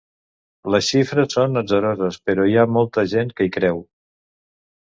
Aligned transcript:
Les 0.75 0.87
xifres 0.93 1.35
són 1.37 1.61
atzaroses, 1.61 2.19
però 2.31 2.47
hi 2.53 2.57
ha 2.63 2.67
molta 2.79 3.07
gent 3.15 3.33
que 3.37 3.49
hi 3.49 3.55
creu. 3.59 3.87